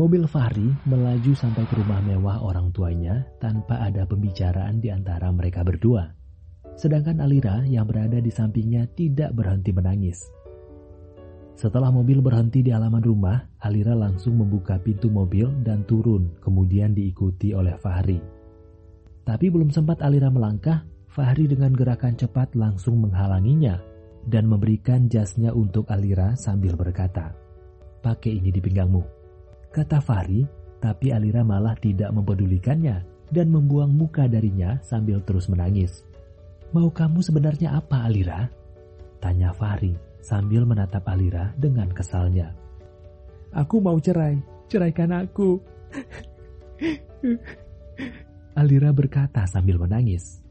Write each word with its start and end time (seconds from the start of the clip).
Mobil 0.00 0.24
Fahri 0.24 0.64
melaju 0.88 1.36
sampai 1.36 1.68
ke 1.68 1.76
rumah 1.76 2.00
mewah 2.00 2.40
orang 2.40 2.72
tuanya 2.72 3.20
tanpa 3.36 3.84
ada 3.84 4.08
pembicaraan 4.08 4.80
di 4.80 4.88
antara 4.88 5.28
mereka 5.28 5.60
berdua. 5.60 6.08
Sedangkan 6.72 7.20
Alira 7.20 7.60
yang 7.68 7.84
berada 7.84 8.16
di 8.16 8.32
sampingnya 8.32 8.88
tidak 8.96 9.36
berhenti 9.36 9.76
menangis. 9.76 10.24
Setelah 11.52 11.92
mobil 11.92 12.24
berhenti 12.24 12.64
di 12.64 12.72
halaman 12.72 13.04
rumah, 13.04 13.44
Alira 13.60 13.92
langsung 13.92 14.40
membuka 14.40 14.80
pintu 14.80 15.12
mobil 15.12 15.52
dan 15.60 15.84
turun, 15.84 16.32
kemudian 16.40 16.96
diikuti 16.96 17.52
oleh 17.52 17.76
Fahri. 17.76 18.16
Tapi 19.28 19.52
belum 19.52 19.68
sempat 19.68 20.00
Alira 20.00 20.32
melangkah, 20.32 20.80
Fahri 21.12 21.44
dengan 21.44 21.76
gerakan 21.76 22.16
cepat 22.16 22.56
langsung 22.56 23.04
menghalanginya 23.04 23.76
dan 24.24 24.48
memberikan 24.48 25.12
jasnya 25.12 25.52
untuk 25.52 25.84
Alira 25.92 26.32
sambil 26.40 26.72
berkata, 26.72 27.36
"Pakai 28.00 28.40
ini 28.40 28.48
di 28.48 28.64
pinggangmu." 28.64 29.19
Kata 29.70 30.02
Fahri, 30.02 30.44
tapi 30.82 31.14
Alira 31.14 31.46
malah 31.46 31.78
tidak 31.78 32.10
mempedulikannya 32.10 33.06
dan 33.30 33.46
membuang 33.48 33.94
muka 33.94 34.26
darinya 34.26 34.78
sambil 34.82 35.22
terus 35.22 35.46
menangis. 35.46 36.02
Mau 36.74 36.90
kamu 36.90 37.22
sebenarnya 37.22 37.78
apa 37.78 38.06
Alira? 38.06 38.50
Tanya 39.22 39.54
Fahri 39.54 39.94
sambil 40.22 40.66
menatap 40.66 41.06
Alira 41.06 41.54
dengan 41.54 41.90
kesalnya. 41.90 42.54
Aku 43.54 43.82
mau 43.82 43.98
cerai, 43.98 44.38
ceraikan 44.70 45.10
aku. 45.14 45.58
Alira 48.60 48.90
berkata 48.90 49.46
sambil 49.46 49.78
menangis. 49.78 50.42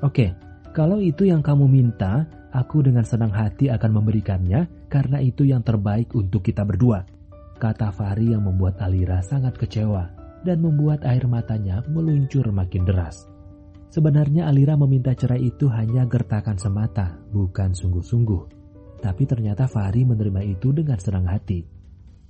Oke, 0.00 0.32
kalau 0.76 1.00
itu 1.00 1.26
yang 1.26 1.40
kamu 1.40 1.66
minta, 1.66 2.28
aku 2.52 2.84
dengan 2.84 3.04
senang 3.04 3.32
hati 3.32 3.68
akan 3.72 4.00
memberikannya 4.00 4.88
karena 4.88 5.18
itu 5.20 5.44
yang 5.48 5.64
terbaik 5.64 6.12
untuk 6.12 6.44
kita 6.44 6.64
berdua 6.64 7.17
kata 7.58 7.90
Fahri 7.90 8.32
yang 8.32 8.46
membuat 8.46 8.78
Alira 8.78 9.18
sangat 9.20 9.58
kecewa 9.58 10.08
dan 10.46 10.62
membuat 10.62 11.02
air 11.02 11.26
matanya 11.26 11.82
meluncur 11.90 12.46
makin 12.54 12.86
deras. 12.86 13.26
Sebenarnya 13.88 14.46
Alira 14.46 14.76
meminta 14.76 15.16
cerai 15.16 15.48
itu 15.48 15.66
hanya 15.72 16.04
gertakan 16.04 16.60
semata, 16.60 17.18
bukan 17.34 17.72
sungguh-sungguh. 17.72 18.42
Tapi 19.02 19.22
ternyata 19.24 19.64
Fahri 19.66 20.04
menerima 20.04 20.44
itu 20.44 20.70
dengan 20.70 21.00
senang 21.00 21.26
hati. 21.26 21.64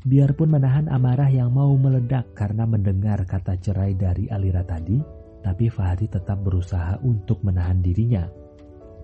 Biarpun 0.06 0.48
menahan 0.48 0.86
amarah 0.86 1.26
yang 1.26 1.50
mau 1.50 1.74
meledak 1.74 2.30
karena 2.32 2.62
mendengar 2.62 3.26
kata 3.26 3.58
cerai 3.58 3.98
dari 3.98 4.30
Alira 4.30 4.62
tadi, 4.62 5.02
tapi 5.42 5.66
Fahri 5.66 6.06
tetap 6.06 6.38
berusaha 6.46 7.02
untuk 7.02 7.42
menahan 7.42 7.82
dirinya. 7.82 8.30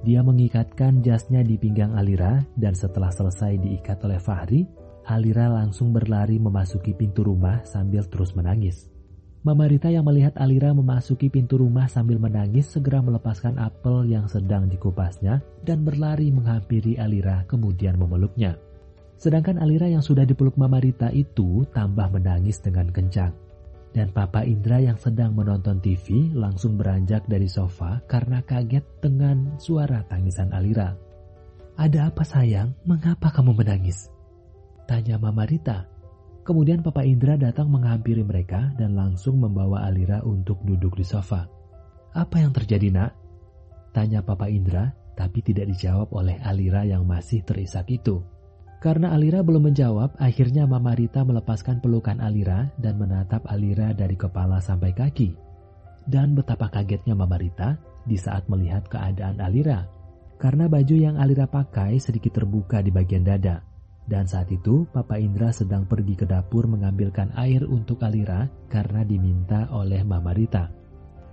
Dia 0.05 0.21
mengikatkan 0.23 1.03
jasnya 1.03 1.41
di 1.43 1.59
pinggang 1.59 1.97
Alira 1.99 2.39
dan 2.55 2.77
setelah 2.77 3.11
selesai 3.11 3.59
diikat 3.59 3.99
oleh 4.07 4.21
Fahri, 4.23 4.63
Alira 5.05 5.53
langsung 5.53 5.93
berlari 5.93 6.41
memasuki 6.41 6.97
pintu 6.97 7.25
rumah 7.25 7.61
sambil 7.69 8.09
terus 8.09 8.33
menangis. 8.33 8.89
Mama 9.45 9.69
Rita 9.69 9.93
yang 9.93 10.09
melihat 10.09 10.33
Alira 10.41 10.73
memasuki 10.73 11.29
pintu 11.29 11.61
rumah 11.61 11.85
sambil 11.85 12.17
menangis 12.17 12.65
segera 12.73 13.05
melepaskan 13.05 13.61
apel 13.61 14.09
yang 14.09 14.25
sedang 14.25 14.73
dikupasnya 14.73 15.45
dan 15.61 15.85
berlari 15.85 16.33
menghampiri 16.33 16.97
Alira 16.97 17.45
kemudian 17.45 18.01
memeluknya. 18.01 18.57
Sedangkan 19.21 19.61
Alira 19.61 19.85
yang 19.85 20.01
sudah 20.01 20.25
dipeluk 20.25 20.57
Mama 20.57 20.81
Rita 20.81 21.13
itu 21.13 21.69
tambah 21.77 22.09
menangis 22.09 22.65
dengan 22.65 22.89
kencang. 22.89 23.37
Dan 23.93 24.17
Papa 24.17 24.49
Indra 24.49 24.81
yang 24.81 24.97
sedang 24.97 25.37
menonton 25.37 25.79
TV 25.85 26.33
langsung 26.33 26.81
beranjak 26.81 27.29
dari 27.29 27.47
sofa 27.47 28.01
karena 28.09 28.41
kaget 28.41 28.83
dengan 29.05 29.61
suara 29.61 30.01
tangisan 30.09 30.57
Alira. 30.57 30.97
Ada 31.77 32.09
apa 32.09 32.25
sayang? 32.25 32.73
Mengapa 32.89 33.29
kamu 33.29 33.55
menangis? 33.55 34.14
Tanya 34.85 35.17
Mama 35.17 35.49
Rita. 35.49 35.89
Kemudian 36.45 36.85
Papa 36.85 37.09
Indra 37.09 37.41
datang 37.41 37.73
menghampiri 37.73 38.21
mereka 38.21 38.69
dan 38.77 38.93
langsung 38.93 39.41
membawa 39.41 39.89
Alira 39.89 40.21
untuk 40.21 40.61
duduk 40.61 41.01
di 41.01 41.05
sofa. 41.09 41.49
Apa 42.13 42.45
yang 42.45 42.53
terjadi 42.53 42.93
nak? 42.93 43.17
Tanya 43.97 44.21
Papa 44.21 44.53
Indra, 44.53 44.93
tapi 45.17 45.41
tidak 45.41 45.73
dijawab 45.73 46.13
oleh 46.13 46.37
Alira 46.45 46.85
yang 46.85 47.09
masih 47.09 47.41
terisak 47.49 47.89
itu. 47.89 48.21
Karena 48.85 49.17
Alira 49.17 49.41
belum 49.41 49.73
menjawab, 49.73 50.21
akhirnya 50.21 50.69
Mama 50.69 50.93
Rita 50.93 51.25
melepaskan 51.25 51.81
pelukan 51.81 52.21
Alira 52.21 52.69
dan 52.77 53.01
menatap 53.01 53.49
Alira 53.49 53.97
dari 53.97 54.21
kepala 54.21 54.61
sampai 54.61 54.93
kaki. 54.93 55.33
Dan 56.05 56.37
betapa 56.37 56.69
kagetnya 56.69 57.17
Mama 57.17 57.41
Rita 57.41 57.81
di 58.05 58.21
saat 58.21 58.45
melihat 58.53 58.85
keadaan 58.93 59.41
Alira. 59.41 59.89
Karena 60.37 60.69
baju 60.69 60.93
yang 60.93 61.17
Alira 61.17 61.49
pakai 61.49 61.97
sedikit 61.97 62.37
terbuka 62.37 62.85
di 62.85 62.93
bagian 62.93 63.25
dada. 63.25 63.74
Dan 64.05 64.29
saat 64.29 64.53
itu, 64.53 64.85
Papa 64.93 65.17
Indra 65.17 65.49
sedang 65.49 65.89
pergi 65.89 66.13
ke 66.13 66.29
dapur 66.29 66.69
mengambilkan 66.69 67.33
air 67.41 67.65
untuk 67.65 68.05
Alira 68.05 68.45
karena 68.69 69.01
diminta 69.01 69.65
oleh 69.73 70.05
Mama 70.05 70.37
Rita. 70.37 70.69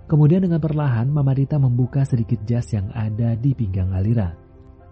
Kemudian 0.08 0.40
dengan 0.40 0.60
perlahan, 0.60 1.12
Mama 1.12 1.36
Rita 1.36 1.60
membuka 1.60 2.04
sedikit 2.08 2.40
jas 2.48 2.72
yang 2.72 2.88
ada 2.96 3.36
di 3.36 3.52
pinggang 3.52 3.92
Alira. 3.92 4.32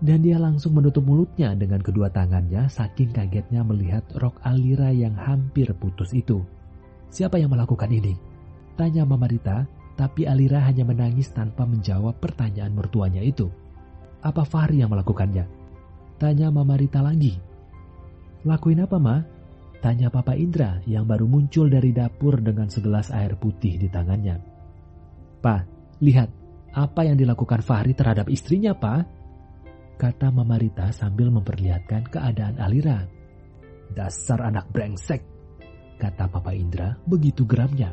Dan 0.00 0.24
dia 0.24 0.40
langsung 0.40 0.76
menutup 0.76 1.04
mulutnya 1.04 1.52
dengan 1.52 1.80
kedua 1.84 2.08
tangannya 2.08 2.72
saking 2.72 3.12
kagetnya 3.12 3.60
melihat 3.60 4.00
rok 4.16 4.40
Alira 4.44 4.88
yang 4.92 5.12
hampir 5.12 5.69
putus 5.76 6.16
itu. 6.16 6.40
Siapa 7.12 7.36
yang 7.36 7.52
melakukan 7.52 7.92
ini? 7.92 8.16
Tanya 8.80 9.04
Mama 9.04 9.28
Rita, 9.28 9.69
tapi 10.00 10.24
Alira 10.24 10.64
hanya 10.64 10.88
menangis 10.88 11.28
tanpa 11.36 11.69
menjawab 11.69 12.16
pertanyaan 12.16 12.72
mertuanya 12.72 13.20
itu. 13.20 13.52
Apa 14.24 14.44
Fahri 14.48 14.80
yang 14.80 14.88
melakukannya? 14.88 15.44
Tanya 16.16 16.48
Mama 16.48 16.80
Rita 16.80 17.04
lagi. 17.04 17.50
Lakuin 18.48 18.80
apa, 18.80 18.96
Ma? 18.96 19.20
Tanya 19.80 20.12
Papa 20.12 20.36
Indra 20.36 20.80
yang 20.84 21.08
baru 21.08 21.24
muncul 21.24 21.68
dari 21.72 21.92
dapur 21.92 22.40
dengan 22.40 22.68
segelas 22.68 23.08
air 23.12 23.36
putih 23.36 23.80
di 23.80 23.88
tangannya. 23.88 24.36
Pa, 25.40 25.64
lihat 26.04 26.28
apa 26.76 27.00
yang 27.04 27.16
dilakukan 27.16 27.64
Fahri 27.64 27.96
terhadap 27.96 28.28
istrinya, 28.28 28.76
Pa. 28.76 29.04
Kata 30.00 30.32
Mama 30.32 30.56
Rita 30.56 30.88
sambil 30.92 31.28
memperlihatkan 31.32 32.08
keadaan 32.08 32.56
Alira. 32.60 33.04
Dasar 33.92 34.48
anak 34.48 34.72
brengsek, 34.72 35.20
kata 36.00 36.28
Papa 36.32 36.56
Indra 36.56 36.96
begitu 37.04 37.44
geramnya. 37.44 37.92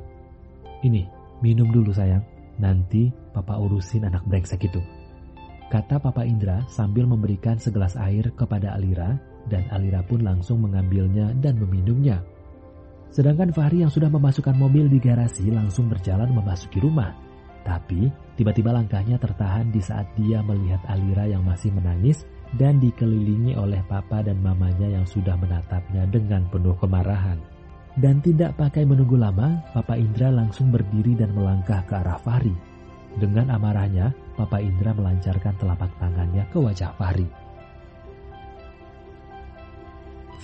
Ini, 0.84 1.04
minum 1.44 1.68
dulu 1.68 1.92
sayang, 1.92 2.24
nanti 2.64 3.12
Papa 3.36 3.60
urusin 3.60 4.08
anak 4.08 4.24
brengsek 4.24 4.64
itu. 4.72 4.80
Kata 5.68 6.00
Papa 6.00 6.24
Indra 6.24 6.64
sambil 6.72 7.04
memberikan 7.04 7.60
segelas 7.60 8.00
air 8.00 8.32
kepada 8.40 8.72
Alira 8.72 9.20
dan 9.52 9.68
Alira 9.68 10.00
pun 10.00 10.24
langsung 10.24 10.64
mengambilnya 10.64 11.36
dan 11.44 11.60
meminumnya. 11.60 12.24
Sedangkan 13.12 13.52
Fahri 13.52 13.84
yang 13.84 13.92
sudah 13.92 14.08
memasukkan 14.08 14.56
mobil 14.56 14.88
di 14.88 15.00
garasi 15.00 15.52
langsung 15.52 15.92
berjalan 15.92 16.32
memasuki 16.32 16.80
rumah. 16.80 17.12
Tapi 17.68 18.08
tiba-tiba 18.40 18.72
langkahnya 18.72 19.20
tertahan 19.20 19.68
di 19.68 19.84
saat 19.84 20.08
dia 20.16 20.40
melihat 20.40 20.80
Alira 20.88 21.28
yang 21.28 21.44
masih 21.44 21.76
menangis 21.76 22.24
dan 22.56 22.80
dikelilingi 22.80 23.60
oleh 23.60 23.84
papa 23.92 24.24
dan 24.24 24.40
mamanya 24.40 24.88
yang 24.88 25.04
sudah 25.04 25.36
menatapnya 25.36 26.08
dengan 26.08 26.48
penuh 26.48 26.80
kemarahan. 26.80 27.44
Dan 27.98 28.22
tidak 28.22 28.56
pakai 28.56 28.86
menunggu 28.86 29.18
lama, 29.18 29.58
Papa 29.74 29.98
Indra 29.98 30.30
langsung 30.30 30.70
berdiri 30.70 31.18
dan 31.18 31.34
melangkah 31.34 31.82
ke 31.82 31.98
arah 31.98 32.22
Fahri. 32.22 32.54
Dengan 33.18 33.50
amarahnya, 33.50 34.14
Papa 34.38 34.62
Indra 34.62 34.94
melancarkan 34.94 35.58
telapak 35.58 35.98
tangannya 35.98 36.46
ke 36.54 36.62
wajah 36.62 36.94
Fahri. 36.94 37.26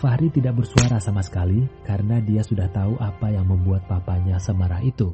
Fahri 0.01 0.27
tidak 0.33 0.59
bersuara 0.59 0.99
sama 0.99 1.21
sekali 1.23 1.63
karena 1.85 2.19
dia 2.19 2.43
sudah 2.43 2.67
tahu 2.73 2.97
apa 2.99 3.31
yang 3.31 3.47
membuat 3.47 3.87
papanya 3.87 4.41
semarah 4.41 4.83
itu. 4.83 5.13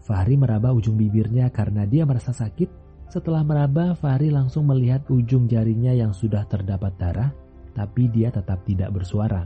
Fahri 0.00 0.38
meraba 0.38 0.72
ujung 0.72 0.96
bibirnya 0.96 1.52
karena 1.52 1.84
dia 1.84 2.08
merasa 2.08 2.32
sakit. 2.32 2.72
Setelah 3.10 3.42
meraba, 3.42 3.98
Fahri 3.98 4.30
langsung 4.30 4.70
melihat 4.70 5.04
ujung 5.10 5.50
jarinya 5.50 5.90
yang 5.90 6.14
sudah 6.14 6.46
terdapat 6.46 6.94
darah, 6.96 7.34
tapi 7.74 8.06
dia 8.06 8.30
tetap 8.30 8.62
tidak 8.62 8.94
bersuara. 8.94 9.44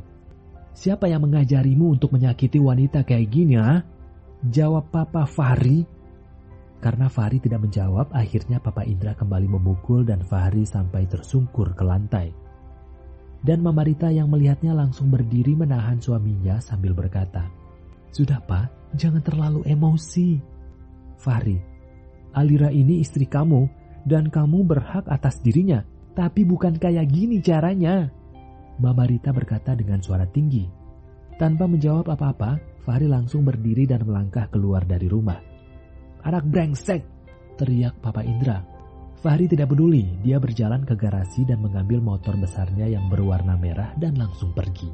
Siapa 0.77 1.09
yang 1.09 1.25
mengajarimu 1.25 1.97
untuk 1.97 2.13
menyakiti 2.13 2.61
wanita 2.61 3.03
kayak 3.03 3.29
gini? 3.33 3.57
Jawab 4.47 4.93
Papa 4.93 5.25
Fahri. 5.25 5.83
Karena 6.85 7.09
Fahri 7.09 7.41
tidak 7.41 7.65
menjawab, 7.65 8.13
akhirnya 8.13 8.61
Papa 8.61 8.85
Indra 8.85 9.17
kembali 9.17 9.49
memukul 9.49 10.05
dan 10.05 10.21
Fahri 10.21 10.69
sampai 10.69 11.09
tersungkur 11.09 11.73
ke 11.73 11.81
lantai. 11.81 12.29
Dan 13.41 13.65
Mama 13.65 13.89
Rita 13.89 14.13
yang 14.13 14.29
melihatnya 14.29 14.77
langsung 14.77 15.09
berdiri 15.09 15.57
menahan 15.57 15.97
suaminya 15.97 16.61
sambil 16.61 16.93
berkata, 16.93 17.49
Sudah 18.13 18.37
pak, 18.45 18.69
jangan 19.01 19.25
terlalu 19.25 19.65
emosi. 19.65 20.37
Fahri, 21.17 21.57
Alira 22.37 22.69
ini 22.69 23.01
istri 23.01 23.25
kamu 23.25 23.65
dan 24.05 24.29
kamu 24.29 24.69
berhak 24.69 25.09
atas 25.09 25.41
dirinya. 25.41 25.81
Tapi 26.13 26.45
bukan 26.45 26.77
kayak 26.77 27.09
gini 27.09 27.41
caranya. 27.41 28.13
Mama 28.77 29.09
Rita 29.09 29.33
berkata 29.33 29.73
dengan 29.73 30.05
suara 30.05 30.29
tinggi. 30.29 30.69
Tanpa 31.41 31.65
menjawab 31.65 32.13
apa-apa, 32.13 32.61
Fahri 32.85 33.09
langsung 33.09 33.41
berdiri 33.41 33.89
dan 33.89 34.05
melangkah 34.05 34.53
keluar 34.53 34.85
dari 34.85 35.09
rumah. 35.09 35.54
Anak 36.25 36.49
brengsek, 36.49 37.05
teriak 37.61 38.01
Papa 38.01 38.25
Indra 38.25 38.75
Fahri 39.25 39.49
tidak 39.49 39.73
peduli, 39.73 40.05
dia 40.21 40.37
berjalan 40.37 40.85
ke 40.85 40.93
garasi 40.93 41.49
dan 41.49 41.65
mengambil 41.65 41.97
motor 41.97 42.37
besarnya 42.37 42.85
yang 42.85 43.09
berwarna 43.09 43.57
merah 43.57 43.97
dan 43.97 44.21
langsung 44.21 44.53
pergi. 44.53 44.93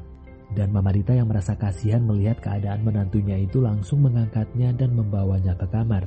Dan 0.55 0.71
Mama 0.71 0.95
Rita 0.95 1.11
yang 1.11 1.27
merasa 1.27 1.59
kasihan 1.59 1.99
melihat 2.07 2.39
keadaan 2.39 2.87
menantunya 2.87 3.43
itu 3.43 3.59
langsung 3.59 4.07
mengangkatnya 4.07 4.71
dan 4.79 4.95
membawanya 4.95 5.59
ke 5.59 5.67
kamar. 5.75 6.07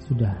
Sudah, 0.00 0.32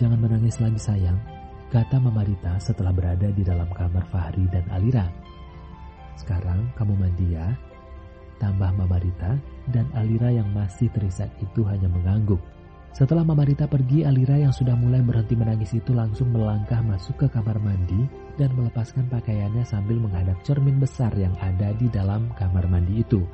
jangan 0.00 0.16
menangis 0.16 0.56
lagi 0.56 0.80
sayang, 0.80 1.20
kata 1.68 2.00
Mama 2.00 2.24
Rita 2.24 2.56
setelah 2.56 2.96
berada 2.96 3.28
di 3.28 3.44
dalam 3.44 3.68
kamar 3.68 4.08
Fahri 4.08 4.48
dan 4.48 4.64
Alira. 4.72 5.04
Sekarang 6.16 6.72
kamu 6.80 6.96
mandi 6.96 7.28
ya, 7.36 7.52
tambah 8.40 8.72
Mama 8.72 8.96
Rita 8.96 9.36
dan 9.68 9.84
Alira 9.92 10.32
yang 10.32 10.48
masih 10.56 10.88
terisak 10.96 11.28
itu 11.44 11.60
hanya 11.68 11.92
mengangguk. 11.92 12.40
Setelah 12.94 13.26
Mama 13.26 13.42
Rita 13.42 13.66
pergi, 13.66 14.06
Alira 14.06 14.38
yang 14.38 14.54
sudah 14.54 14.78
mulai 14.78 15.02
berhenti 15.02 15.34
menangis 15.34 15.74
itu 15.74 15.90
langsung 15.90 16.30
melangkah 16.30 16.78
masuk 16.78 17.18
ke 17.18 17.26
kamar 17.26 17.58
mandi 17.58 18.06
dan 18.38 18.54
melepaskan 18.54 19.10
pakaiannya 19.10 19.66
sambil 19.66 19.98
menghadap 19.98 20.38
cermin 20.46 20.78
besar 20.78 21.10
yang 21.18 21.34
ada 21.42 21.74
di 21.74 21.90
dalam 21.90 22.30
kamar 22.38 22.70
mandi 22.70 23.02
itu. 23.02 23.26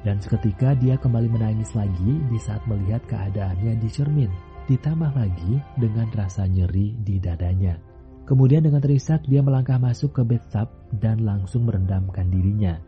Dan 0.00 0.16
seketika 0.16 0.72
dia 0.80 0.96
kembali 0.96 1.28
menangis 1.28 1.76
lagi 1.76 2.24
di 2.32 2.40
saat 2.40 2.64
melihat 2.64 3.04
keadaannya 3.04 3.76
di 3.76 3.88
cermin, 3.92 4.32
ditambah 4.64 5.12
lagi 5.12 5.60
dengan 5.76 6.08
rasa 6.16 6.48
nyeri 6.48 6.96
di 6.96 7.20
dadanya. 7.20 7.76
Kemudian 8.24 8.64
dengan 8.64 8.80
terisak 8.80 9.28
dia 9.28 9.44
melangkah 9.44 9.76
masuk 9.76 10.16
ke 10.16 10.22
bathtub 10.24 10.72
dan 10.96 11.20
langsung 11.20 11.68
merendamkan 11.68 12.32
dirinya. 12.32 12.80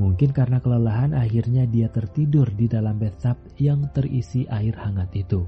Mungkin 0.00 0.32
karena 0.32 0.64
kelelahan 0.64 1.12
akhirnya 1.12 1.68
dia 1.68 1.92
tertidur 1.92 2.48
di 2.56 2.64
dalam 2.64 2.96
bathtub 2.96 3.36
yang 3.60 3.84
terisi 3.92 4.48
air 4.48 4.72
hangat 4.72 5.12
itu. 5.12 5.44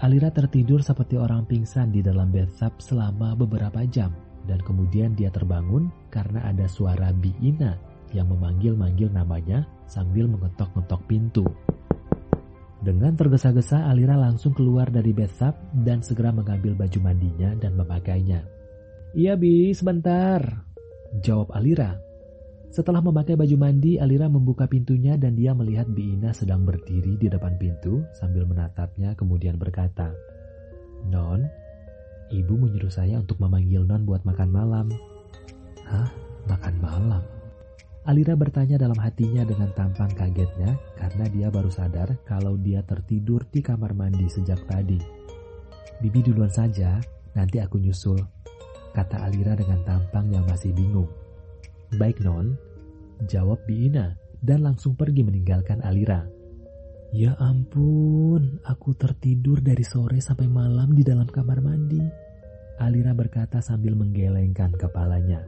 Alira 0.00 0.32
tertidur 0.32 0.80
seperti 0.80 1.20
orang 1.20 1.44
pingsan 1.44 1.92
di 1.92 2.00
dalam 2.00 2.32
bathtub 2.32 2.80
selama 2.80 3.36
beberapa 3.36 3.84
jam 3.84 4.16
dan 4.48 4.56
kemudian 4.64 5.12
dia 5.12 5.28
terbangun 5.28 5.92
karena 6.08 6.48
ada 6.48 6.64
suara 6.64 7.12
Biina 7.12 7.76
yang 8.16 8.32
memanggil-manggil 8.32 9.12
namanya 9.12 9.68
sambil 9.84 10.32
mengetok-ngetok 10.32 11.04
pintu. 11.04 11.44
Dengan 12.80 13.12
tergesa-gesa 13.16 13.84
Alira 13.92 14.16
langsung 14.16 14.56
keluar 14.56 14.88
dari 14.88 15.12
bathtub 15.12 15.52
dan 15.84 16.00
segera 16.00 16.32
mengambil 16.32 16.72
baju 16.72 16.98
mandinya 17.04 17.52
dan 17.60 17.76
memakainya. 17.76 18.48
Iya 19.12 19.36
Bi, 19.36 19.76
sebentar. 19.76 20.40
Jawab 21.20 21.52
Alira 21.52 22.03
setelah 22.74 22.98
memakai 22.98 23.38
baju 23.38 23.54
mandi, 23.54 24.02
Alira 24.02 24.26
membuka 24.26 24.66
pintunya 24.66 25.14
dan 25.14 25.38
dia 25.38 25.54
melihat 25.54 25.86
Biina 25.86 26.34
sedang 26.34 26.66
berdiri 26.66 27.14
di 27.14 27.30
depan 27.30 27.54
pintu 27.54 28.02
sambil 28.18 28.50
menatapnya 28.50 29.14
kemudian 29.14 29.54
berkata, 29.54 30.10
Non, 31.06 31.46
ibu 32.34 32.58
menyuruh 32.58 32.90
saya 32.90 33.22
untuk 33.22 33.38
memanggil 33.38 33.86
Non 33.86 34.02
buat 34.02 34.26
makan 34.26 34.50
malam. 34.50 34.90
Hah? 35.86 36.10
Makan 36.50 36.74
malam? 36.82 37.22
Alira 38.10 38.34
bertanya 38.34 38.74
dalam 38.74 38.98
hatinya 38.98 39.46
dengan 39.46 39.70
tampang 39.78 40.10
kagetnya 40.10 40.74
karena 40.98 41.24
dia 41.30 41.48
baru 41.54 41.70
sadar 41.70 42.10
kalau 42.26 42.58
dia 42.58 42.82
tertidur 42.82 43.46
di 43.54 43.62
kamar 43.62 43.94
mandi 43.94 44.26
sejak 44.26 44.58
tadi. 44.66 44.98
Bibi 46.02 46.26
duluan 46.26 46.50
saja, 46.50 46.98
nanti 47.38 47.62
aku 47.62 47.78
nyusul, 47.78 48.18
kata 48.98 49.30
Alira 49.30 49.54
dengan 49.54 49.78
tampang 49.86 50.26
yang 50.34 50.42
masih 50.50 50.74
bingung. 50.74 51.23
Baik 51.94 52.18
non, 52.26 52.58
jawab 53.30 53.62
Biina 53.70 54.18
dan 54.42 54.66
langsung 54.66 54.98
pergi 54.98 55.22
meninggalkan 55.22 55.78
Alira. 55.86 56.26
Ya 57.14 57.38
ampun, 57.38 58.58
aku 58.66 58.98
tertidur 58.98 59.62
dari 59.62 59.86
sore 59.86 60.18
sampai 60.18 60.50
malam 60.50 60.90
di 60.98 61.06
dalam 61.06 61.30
kamar 61.30 61.62
mandi. 61.62 62.02
Alira 62.82 63.14
berkata 63.14 63.62
sambil 63.62 63.94
menggelengkan 63.94 64.74
kepalanya. 64.74 65.46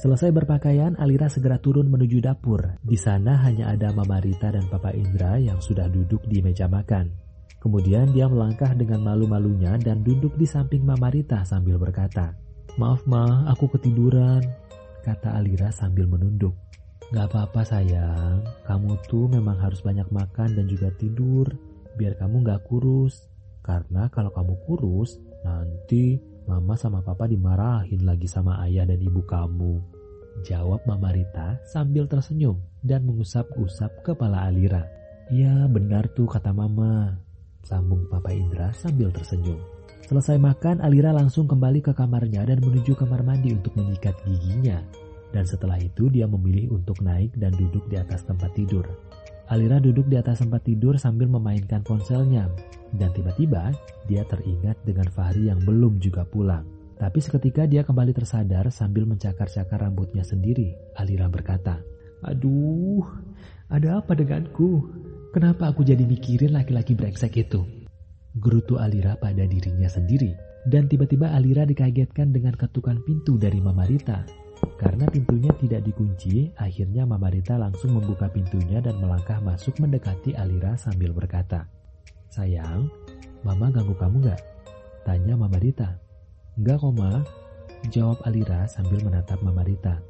Selesai 0.00 0.32
berpakaian, 0.32 0.96
Alira 0.96 1.28
segera 1.28 1.60
turun 1.60 1.92
menuju 1.92 2.24
dapur. 2.24 2.80
Di 2.80 2.96
sana 2.96 3.36
hanya 3.44 3.76
ada 3.76 3.92
Mama 3.92 4.16
Rita 4.24 4.48
dan 4.48 4.64
Papa 4.72 4.96
Indra 4.96 5.36
yang 5.36 5.60
sudah 5.60 5.88
duduk 5.92 6.24
di 6.24 6.40
meja 6.40 6.64
makan. 6.64 7.12
Kemudian 7.60 8.16
dia 8.16 8.28
melangkah 8.28 8.72
dengan 8.72 9.04
malu-malunya 9.04 9.76
dan 9.76 10.00
duduk 10.00 10.32
di 10.40 10.48
samping 10.48 10.84
Mama 10.84 11.12
Rita 11.12 11.44
sambil 11.44 11.76
berkata, 11.76 12.32
Maaf 12.80 13.04
ma, 13.08 13.48
aku 13.52 13.72
ketiduran 13.76 14.44
kata 15.06 15.38
Alira 15.38 15.70
sambil 15.70 16.10
menunduk. 16.10 16.58
Gak 17.14 17.30
apa-apa 17.30 17.62
sayang, 17.62 18.42
kamu 18.66 18.98
tuh 19.06 19.30
memang 19.30 19.54
harus 19.62 19.78
banyak 19.78 20.10
makan 20.10 20.58
dan 20.58 20.66
juga 20.66 20.90
tidur, 20.98 21.46
biar 21.94 22.18
kamu 22.18 22.42
gak 22.42 22.66
kurus. 22.66 23.30
Karena 23.62 24.10
kalau 24.10 24.34
kamu 24.34 24.58
kurus, 24.66 25.14
nanti 25.46 26.18
mama 26.50 26.74
sama 26.74 27.06
papa 27.06 27.30
dimarahin 27.30 28.02
lagi 28.02 28.26
sama 28.26 28.58
ayah 28.66 28.82
dan 28.82 28.98
ibu 28.98 29.22
kamu. 29.22 29.78
Jawab 30.42 30.84
Mama 30.84 31.14
Rita 31.16 31.56
sambil 31.64 32.04
tersenyum 32.04 32.60
dan 32.84 33.08
mengusap-usap 33.08 34.04
kepala 34.04 34.44
Alira. 34.50 34.84
Ya 35.32 35.64
benar 35.66 36.06
tuh 36.12 36.28
kata 36.28 36.52
mama, 36.52 37.16
sambung 37.64 38.04
Papa 38.06 38.30
Indra 38.30 38.70
sambil 38.76 39.10
tersenyum. 39.10 39.75
Selesai 40.06 40.38
makan, 40.38 40.86
Alira 40.86 41.10
langsung 41.10 41.50
kembali 41.50 41.82
ke 41.82 41.90
kamarnya 41.90 42.46
dan 42.46 42.62
menuju 42.62 42.94
kamar 42.94 43.26
mandi 43.26 43.50
untuk 43.50 43.74
menyikat 43.74 44.14
giginya. 44.22 44.78
Dan 45.34 45.42
setelah 45.42 45.82
itu 45.82 46.06
dia 46.06 46.30
memilih 46.30 46.78
untuk 46.78 47.02
naik 47.02 47.34
dan 47.34 47.50
duduk 47.58 47.90
di 47.90 47.98
atas 47.98 48.22
tempat 48.22 48.54
tidur. 48.54 48.86
Alira 49.50 49.82
duduk 49.82 50.06
di 50.06 50.14
atas 50.14 50.46
tempat 50.46 50.62
tidur 50.62 50.94
sambil 50.94 51.26
memainkan 51.26 51.82
ponselnya. 51.82 52.46
Dan 52.94 53.10
tiba-tiba 53.18 53.74
dia 54.06 54.22
teringat 54.30 54.78
dengan 54.86 55.10
Fahri 55.10 55.50
yang 55.50 55.58
belum 55.66 55.98
juga 55.98 56.22
pulang. 56.22 56.62
Tapi 57.02 57.18
seketika 57.18 57.66
dia 57.66 57.82
kembali 57.82 58.14
tersadar 58.14 58.70
sambil 58.70 59.10
mencakar-cakar 59.10 59.90
rambutnya 59.90 60.22
sendiri. 60.22 60.70
Alira 60.94 61.26
berkata, 61.26 61.82
Aduh, 62.22 63.02
ada 63.66 63.98
apa 63.98 64.14
denganku? 64.14 64.86
Kenapa 65.34 65.74
aku 65.74 65.82
jadi 65.82 66.06
mikirin 66.06 66.54
laki-laki 66.54 66.94
brengsek 66.94 67.34
itu? 67.42 67.75
Gerutu 68.40 68.76
Alira 68.76 69.16
pada 69.16 69.44
dirinya 69.44 69.88
sendiri. 69.88 70.36
Dan 70.66 70.90
tiba-tiba 70.90 71.30
Alira 71.30 71.62
dikagetkan 71.62 72.34
dengan 72.34 72.52
ketukan 72.58 72.98
pintu 73.06 73.38
dari 73.38 73.62
Mama 73.62 73.86
Rita. 73.86 74.26
Karena 74.80 75.06
pintunya 75.06 75.52
tidak 75.62 75.86
dikunci, 75.86 76.50
akhirnya 76.58 77.06
Mama 77.06 77.30
Rita 77.30 77.54
langsung 77.54 77.94
membuka 77.94 78.26
pintunya 78.26 78.82
dan 78.82 78.98
melangkah 78.98 79.38
masuk 79.44 79.78
mendekati 79.78 80.34
Alira 80.34 80.74
sambil 80.74 81.14
berkata, 81.14 81.70
Sayang, 82.32 82.90
Mama 83.46 83.70
ganggu 83.70 83.94
kamu 83.94 84.26
gak? 84.26 84.42
Tanya 85.06 85.38
Mama 85.38 85.60
Rita. 85.62 86.02
Enggak 86.58 86.82
kok 86.82 86.94
Ma, 86.98 87.22
jawab 87.94 88.18
Alira 88.26 88.66
sambil 88.66 88.98
menatap 89.06 89.38
Mama 89.44 89.62
Rita. 89.62 90.02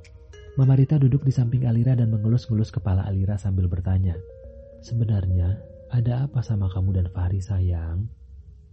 Mama 0.57 0.73
Rita 0.73 0.97
duduk 0.97 1.21
di 1.21 1.35
samping 1.35 1.69
Alira 1.69 1.93
dan 1.93 2.09
mengelus-ngelus 2.09 2.73
kepala 2.73 3.05
Alira 3.05 3.37
sambil 3.37 3.69
bertanya, 3.69 4.17
Sebenarnya 4.81 5.76
ada 5.95 6.27
apa 6.27 6.43
sama 6.43 6.67
kamu 6.67 6.99
dan 6.99 7.07
Fahri 7.15 7.39
sayang? 7.39 8.11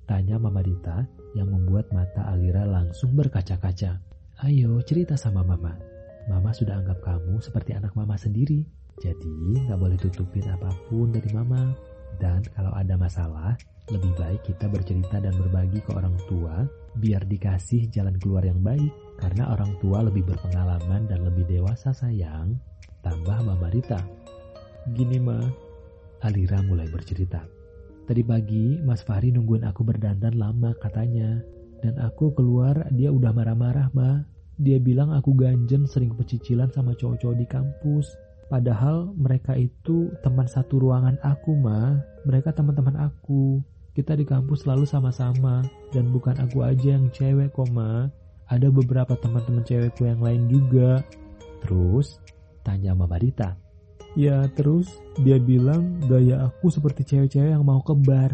Tanya 0.09 0.41
Mama 0.41 0.65
Rita 0.65 1.05
yang 1.37 1.49
membuat 1.53 1.93
mata 1.93 2.25
Alira 2.33 2.65
langsung 2.65 3.13
berkaca-kaca. 3.13 4.01
Ayo 4.41 4.81
cerita 4.81 5.13
sama 5.13 5.45
Mama. 5.45 5.77
Mama 6.25 6.49
sudah 6.55 6.81
anggap 6.81 7.05
kamu 7.05 7.37
seperti 7.37 7.77
anak 7.77 7.93
Mama 7.93 8.17
sendiri. 8.17 8.65
Jadi 8.97 9.61
nggak 9.61 9.77
boleh 9.77 9.97
tutupin 10.01 10.45
apa 10.49 10.73
pun 10.89 11.13
dari 11.13 11.29
Mama. 11.29 11.69
Dan 12.17 12.41
kalau 12.53 12.73
ada 12.73 12.97
masalah, 12.97 13.57
lebih 13.89 14.13
baik 14.17 14.41
kita 14.45 14.65
bercerita 14.69 15.21
dan 15.21 15.33
berbagi 15.37 15.81
ke 15.81 15.91
orang 15.93 16.17
tua 16.29 16.65
biar 16.97 17.25
dikasih 17.25 17.89
jalan 17.93 18.17
keluar 18.17 18.41
yang 18.41 18.61
baik. 18.61 18.89
Karena 19.21 19.53
orang 19.53 19.77
tua 19.77 20.01
lebih 20.01 20.25
berpengalaman 20.25 21.05
dan 21.05 21.21
lebih 21.21 21.45
dewasa 21.45 21.93
sayang. 21.93 22.57
Tambah 23.05 23.37
Mama 23.45 23.69
Rita. 23.69 24.01
Gini 24.91 25.15
Ma, 25.15 25.39
Alira 26.23 26.63
mulai 26.63 26.87
bercerita. 26.87 27.43
Tadi 28.03 28.23
pagi 28.23 28.79
Mas 28.79 29.03
Fahri 29.03 29.31
nungguin 29.31 29.67
aku 29.67 29.83
berdandan 29.83 30.39
lama 30.39 30.71
katanya. 30.79 31.43
Dan 31.83 31.99
aku 31.99 32.31
keluar 32.31 32.87
dia 32.95 33.11
udah 33.11 33.35
marah-marah 33.35 33.91
ma. 33.91 34.23
Dia 34.55 34.79
bilang 34.79 35.11
aku 35.11 35.35
ganjen 35.35 35.83
sering 35.83 36.15
pecicilan 36.15 36.71
sama 36.71 36.95
cowok-cowok 36.95 37.35
di 37.35 37.47
kampus. 37.47 38.15
Padahal 38.47 39.11
mereka 39.19 39.55
itu 39.59 40.11
teman 40.23 40.47
satu 40.47 40.79
ruangan 40.79 41.19
aku 41.23 41.59
ma. 41.59 41.99
Mereka 42.23 42.55
teman-teman 42.55 42.95
aku. 43.03 43.59
Kita 43.91 44.15
di 44.15 44.23
kampus 44.23 44.63
selalu 44.63 44.87
sama-sama. 44.87 45.63
Dan 45.91 46.11
bukan 46.15 46.39
aku 46.39 46.63
aja 46.63 46.95
yang 46.95 47.11
cewek 47.11 47.51
kok 47.51 47.67
ma. 47.75 48.07
Ada 48.47 48.71
beberapa 48.71 49.15
teman-teman 49.19 49.63
cewekku 49.67 50.07
yang 50.07 50.23
lain 50.23 50.47
juga. 50.47 51.03
Terus 51.63 52.19
tanya 52.63 52.95
Mama 52.95 53.19
Rita. 53.19 53.62
Ya 54.13 54.45
terus 54.53 54.89
dia 55.25 55.41
bilang 55.41 55.97
gaya 56.05 56.45
aku 56.45 56.69
seperti 56.69 57.01
cewek-cewek 57.01 57.49
yang 57.53 57.65
mau 57.65 57.81
ke 57.81 57.97
bar. 57.97 58.33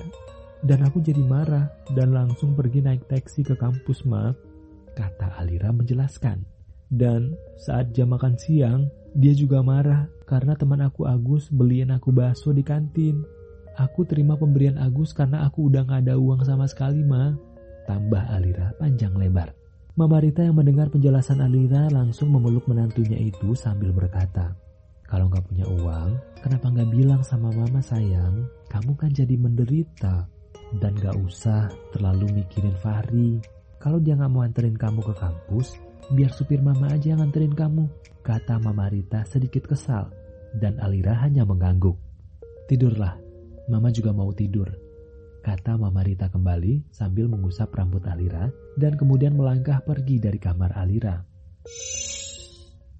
Dan 0.59 0.83
aku 0.83 0.99
jadi 0.99 1.23
marah 1.23 1.71
dan 1.95 2.11
langsung 2.11 2.51
pergi 2.51 2.83
naik 2.83 3.07
taksi 3.07 3.47
ke 3.47 3.55
kampus 3.55 4.03
ma. 4.03 4.35
Kata 4.91 5.39
Alira 5.39 5.71
menjelaskan. 5.71 6.43
Dan 6.91 7.37
saat 7.55 7.95
jam 7.95 8.11
makan 8.11 8.35
siang, 8.35 8.91
dia 9.15 9.31
juga 9.31 9.63
marah 9.63 10.11
karena 10.27 10.59
teman 10.59 10.83
aku 10.83 11.07
Agus 11.07 11.47
beliin 11.47 11.95
aku 11.95 12.11
bakso 12.11 12.51
di 12.51 12.65
kantin. 12.65 13.23
Aku 13.79 14.03
terima 14.03 14.35
pemberian 14.35 14.75
Agus 14.75 15.15
karena 15.15 15.47
aku 15.47 15.71
udah 15.71 15.87
gak 15.87 16.03
ada 16.03 16.19
uang 16.19 16.43
sama 16.43 16.67
sekali 16.67 16.99
ma. 17.07 17.31
Tambah 17.87 18.27
Alira 18.35 18.75
panjang 18.75 19.15
lebar. 19.15 19.55
Mama 19.95 20.19
Rita 20.19 20.43
yang 20.43 20.59
mendengar 20.59 20.91
penjelasan 20.91 21.39
Alira 21.39 21.87
langsung 21.87 22.35
memeluk 22.35 22.67
menantunya 22.67 23.19
itu 23.19 23.55
sambil 23.55 23.95
berkata, 23.95 24.55
Kalau 25.09 25.25
nggak 25.25 25.49
punya 25.49 25.65
uang, 25.65 26.09
kenapa 26.45 26.69
nggak 26.69 26.89
bilang 26.93 27.21
sama 27.25 27.49
mama 27.49 27.81
sayang? 27.81 28.45
Kamu 28.69 28.93
kan 28.93 29.09
jadi 29.09 29.33
menderita. 29.41 30.29
Dan 30.69 30.93
gak 31.01 31.17
usah 31.25 31.65
terlalu 31.89 32.29
mikirin 32.45 32.77
Fahri. 32.77 33.41
Kalau 33.81 33.97
dia 33.97 34.13
nggak 34.13 34.29
mau 34.29 34.45
anterin 34.45 34.77
kamu 34.77 35.01
ke 35.01 35.17
kampus, 35.17 35.81
biar 36.13 36.29
supir 36.29 36.61
mama 36.61 36.93
aja 36.93 37.17
yang 37.17 37.25
anterin 37.25 37.57
kamu. 37.57 37.89
Kata 38.21 38.61
Mama 38.61 38.85
Rita 38.85 39.25
sedikit 39.25 39.65
kesal. 39.65 40.13
Dan 40.53 40.77
Alira 40.77 41.17
hanya 41.25 41.41
mengangguk. 41.41 41.97
Tidurlah, 42.69 43.17
mama 43.65 43.89
juga 43.89 44.13
mau 44.13 44.29
tidur. 44.29 44.69
Kata 45.41 45.73
Mama 45.73 46.05
Rita 46.05 46.29
kembali 46.29 46.93
sambil 46.93 47.25
mengusap 47.25 47.73
rambut 47.73 48.05
Alira 48.05 48.53
dan 48.77 48.93
kemudian 48.93 49.33
melangkah 49.33 49.81
pergi 49.81 50.21
dari 50.21 50.37
kamar 50.37 50.77
Alira. 50.77 51.17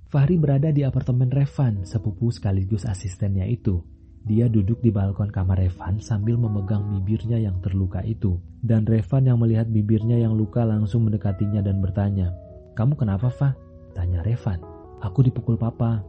Fahri 0.09 0.41
berada 0.41 0.73
di 0.73 0.81
apartemen 0.81 1.29
Revan, 1.29 1.85
sepupu 1.85 2.33
sekaligus 2.33 2.81
asistennya 2.81 3.45
itu. 3.45 3.85
Dia 4.25 4.49
duduk 4.49 4.81
di 4.81 4.89
balkon 4.89 5.29
kamar 5.29 5.61
Revan 5.61 6.01
sambil 6.01 6.33
memegang 6.33 6.81
bibirnya 6.97 7.37
yang 7.37 7.61
terluka 7.61 8.01
itu. 8.01 8.41
Dan 8.57 8.89
Revan 8.89 9.29
yang 9.29 9.37
melihat 9.37 9.69
bibirnya 9.69 10.17
yang 10.17 10.33
luka 10.33 10.65
langsung 10.65 11.05
mendekatinya 11.05 11.61
dan 11.61 11.77
bertanya, 11.77 12.33
Kamu 12.73 12.97
kenapa, 12.97 13.29
Fah? 13.29 13.53
Tanya 13.93 14.25
Revan. 14.25 14.57
Aku 14.97 15.21
dipukul 15.21 15.61
papa. 15.61 16.01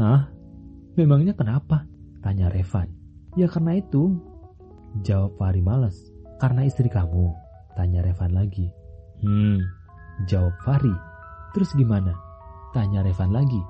Hah? 0.00 0.32
Memangnya 0.96 1.36
kenapa? 1.36 1.84
Tanya 2.24 2.48
Revan. 2.48 2.88
Ya 3.36 3.52
karena 3.52 3.76
itu. 3.76 4.16
Jawab 5.04 5.36
Fahri 5.36 5.60
males. 5.60 6.08
Karena 6.40 6.64
istri 6.64 6.88
kamu. 6.88 7.28
Tanya 7.76 8.00
Revan 8.00 8.32
lagi. 8.32 8.72
Hmm. 9.20 9.60
Jawab 10.24 10.56
Fahri. 10.64 10.94
Terus 11.52 11.74
gimana? 11.76 12.16
Tanya 12.72 13.04
Revan 13.04 13.30
lagi. 13.32 13.60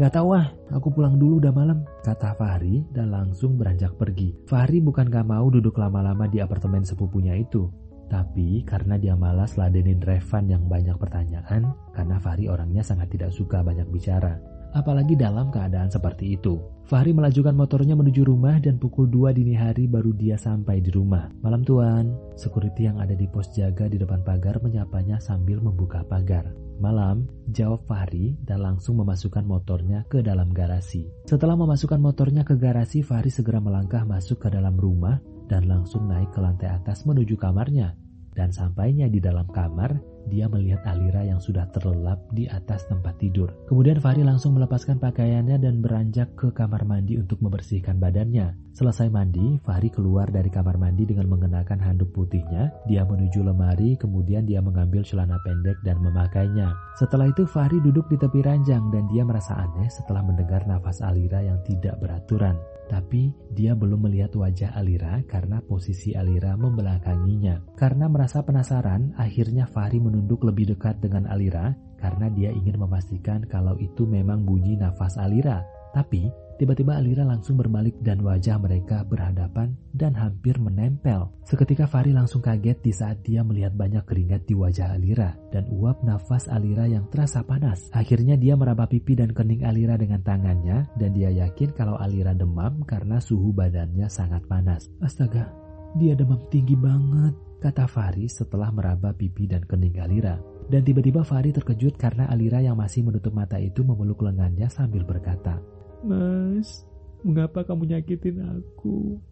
Gak 0.00 0.16
tahu 0.16 0.32
ah, 0.32 0.48
aku 0.72 0.88
pulang 0.88 1.20
dulu 1.20 1.36
udah 1.36 1.52
malam, 1.52 1.84
kata 2.00 2.32
Fahri 2.40 2.80
dan 2.96 3.12
langsung 3.12 3.60
beranjak 3.60 3.92
pergi. 4.00 4.32
Fahri 4.48 4.80
bukan 4.80 5.12
gak 5.12 5.28
mau 5.28 5.52
duduk 5.52 5.76
lama-lama 5.76 6.24
di 6.24 6.40
apartemen 6.40 6.80
sepupunya 6.80 7.36
itu. 7.36 7.68
Tapi 8.08 8.64
karena 8.64 8.96
dia 8.96 9.12
malas 9.12 9.60
ladenin 9.60 10.00
Revan 10.00 10.48
yang 10.48 10.64
banyak 10.64 10.96
pertanyaan, 10.96 11.76
karena 11.92 12.16
Fahri 12.16 12.48
orangnya 12.48 12.80
sangat 12.80 13.12
tidak 13.12 13.36
suka 13.36 13.60
banyak 13.60 13.84
bicara 13.92 14.40
apalagi 14.72 15.14
dalam 15.14 15.52
keadaan 15.52 15.92
seperti 15.92 16.36
itu. 16.36 16.60
Fahri 16.88 17.14
melajukan 17.14 17.54
motornya 17.54 17.94
menuju 17.96 18.26
rumah 18.26 18.58
dan 18.58 18.76
pukul 18.76 19.06
2 19.08 19.36
dini 19.36 19.54
hari 19.56 19.86
baru 19.86 20.12
dia 20.16 20.36
sampai 20.36 20.82
di 20.82 20.90
rumah. 20.92 21.30
Malam 21.40 21.62
tuan, 21.62 22.12
security 22.34 22.88
yang 22.88 22.98
ada 22.98 23.12
di 23.12 23.28
pos 23.28 23.52
jaga 23.54 23.86
di 23.86 23.96
depan 24.00 24.24
pagar 24.24 24.58
menyapanya 24.60 25.20
sambil 25.22 25.62
membuka 25.62 26.02
pagar. 26.04 26.50
Malam, 26.78 27.28
jawab 27.50 27.84
Fahri 27.84 28.38
dan 28.44 28.62
langsung 28.64 29.00
memasukkan 29.02 29.44
motornya 29.44 30.06
ke 30.08 30.24
dalam 30.24 30.54
garasi. 30.54 31.08
Setelah 31.26 31.58
memasukkan 31.58 32.00
motornya 32.00 32.46
ke 32.46 32.54
garasi, 32.56 33.02
Fahri 33.02 33.28
segera 33.28 33.58
melangkah 33.58 34.06
masuk 34.06 34.46
ke 34.46 34.48
dalam 34.48 34.78
rumah 34.78 35.18
dan 35.50 35.68
langsung 35.68 36.08
naik 36.08 36.32
ke 36.32 36.40
lantai 36.40 36.72
atas 36.72 37.04
menuju 37.04 37.36
kamarnya. 37.36 37.98
Dan 38.32 38.48
sampainya 38.48 39.12
di 39.12 39.20
dalam 39.20 39.44
kamar, 39.52 40.11
dia 40.28 40.46
melihat 40.46 40.82
Alira 40.86 41.24
yang 41.26 41.42
sudah 41.42 41.66
terlelap 41.72 42.22
di 42.30 42.46
atas 42.46 42.86
tempat 42.86 43.18
tidur. 43.18 43.50
Kemudian 43.66 43.98
Fahri 43.98 44.22
langsung 44.22 44.54
melepaskan 44.54 45.02
pakaiannya 45.02 45.58
dan 45.58 45.80
beranjak 45.82 46.34
ke 46.38 46.54
kamar 46.54 46.86
mandi 46.86 47.18
untuk 47.18 47.40
membersihkan 47.42 47.98
badannya. 47.98 48.54
Selesai 48.72 49.12
mandi, 49.12 49.60
Fahri 49.60 49.92
keluar 49.92 50.32
dari 50.32 50.48
kamar 50.48 50.80
mandi 50.80 51.04
dengan 51.04 51.28
mengenakan 51.28 51.76
handuk 51.76 52.08
putihnya. 52.16 52.72
Dia 52.88 53.04
menuju 53.04 53.44
lemari, 53.44 54.00
kemudian 54.00 54.48
dia 54.48 54.64
mengambil 54.64 55.04
celana 55.04 55.36
pendek 55.44 55.76
dan 55.84 56.00
memakainya. 56.00 56.72
Setelah 56.96 57.28
itu 57.28 57.44
Fahri 57.44 57.84
duduk 57.84 58.08
di 58.08 58.16
tepi 58.16 58.40
ranjang 58.40 58.88
dan 58.88 59.04
dia 59.12 59.28
merasa 59.28 59.60
aneh 59.60 59.92
setelah 59.92 60.24
mendengar 60.24 60.64
nafas 60.64 61.04
Alira 61.04 61.44
yang 61.44 61.60
tidak 61.68 62.00
beraturan. 62.00 62.56
Tapi 62.92 63.32
dia 63.48 63.72
belum 63.72 64.04
melihat 64.04 64.36
wajah 64.36 64.76
Alira 64.76 65.24
karena 65.24 65.64
posisi 65.64 66.12
Alira 66.12 66.52
membelakanginya. 66.60 67.72
Karena 67.72 68.04
merasa 68.04 68.44
penasaran, 68.44 69.16
akhirnya 69.16 69.64
Fahri 69.64 69.96
menunduk 70.12 70.44
lebih 70.44 70.76
dekat 70.76 71.00
dengan 71.00 71.24
Alira 71.32 71.72
karena 71.96 72.28
dia 72.28 72.52
ingin 72.52 72.76
memastikan 72.76 73.48
kalau 73.48 73.80
itu 73.80 74.04
memang 74.04 74.44
bunyi 74.44 74.76
nafas 74.76 75.16
Alira. 75.16 75.64
Tapi 75.96 76.28
Tiba-tiba 76.62 76.94
Alira 76.94 77.26
langsung 77.26 77.58
berbalik 77.58 77.98
dan 78.06 78.22
wajah 78.22 78.54
mereka 78.62 79.02
berhadapan 79.02 79.74
dan 79.90 80.14
hampir 80.14 80.62
menempel. 80.62 81.34
Seketika 81.42 81.90
Fari 81.90 82.14
langsung 82.14 82.38
kaget 82.38 82.78
di 82.78 82.94
saat 82.94 83.18
dia 83.26 83.42
melihat 83.42 83.74
banyak 83.74 84.06
keringat 84.06 84.46
di 84.46 84.54
wajah 84.54 84.94
Alira 84.94 85.34
dan 85.50 85.66
uap 85.74 86.06
nafas 86.06 86.46
Alira 86.46 86.86
yang 86.86 87.10
terasa 87.10 87.42
panas. 87.42 87.90
Akhirnya 87.90 88.38
dia 88.38 88.54
meraba 88.54 88.86
pipi 88.86 89.18
dan 89.18 89.34
kening 89.34 89.66
Alira 89.66 89.98
dengan 89.98 90.22
tangannya 90.22 90.86
dan 90.94 91.10
dia 91.10 91.34
yakin 91.34 91.74
kalau 91.74 91.98
Alira 91.98 92.30
demam 92.30 92.86
karena 92.86 93.18
suhu 93.18 93.50
badannya 93.50 94.06
sangat 94.06 94.46
panas. 94.46 94.86
Astaga, 95.02 95.50
dia 95.98 96.14
demam 96.14 96.46
tinggi 96.46 96.78
banget, 96.78 97.34
kata 97.62 97.86
Fari 97.86 98.26
setelah 98.26 98.74
meraba 98.74 99.14
pipi 99.14 99.46
dan 99.46 99.62
kening 99.62 100.02
Alira. 100.02 100.42
Dan 100.66 100.82
tiba-tiba 100.82 101.22
Fari 101.22 101.54
terkejut 101.54 101.94
karena 101.94 102.26
Alira 102.26 102.58
yang 102.58 102.74
masih 102.74 103.06
menutup 103.06 103.30
mata 103.30 103.62
itu 103.62 103.86
memeluk 103.86 104.26
lengannya 104.26 104.66
sambil 104.66 105.06
berkata, 105.06 105.62
Mas, 106.02 106.82
mengapa 107.22 107.62
kamu 107.62 107.94
nyakitin 107.94 108.42
aku? 108.42 109.22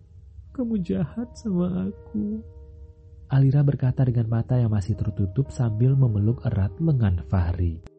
Kamu 0.54 0.78
jahat 0.78 1.34
sama 1.34 1.90
aku. 1.90 2.38
Alira 3.30 3.66
berkata 3.66 4.06
dengan 4.06 4.30
mata 4.30 4.54
yang 4.58 4.70
masih 4.70 4.94
tertutup 4.94 5.50
sambil 5.50 5.98
memeluk 5.98 6.42
erat 6.46 6.74
lengan 6.78 7.22
Fahri. 7.26 7.89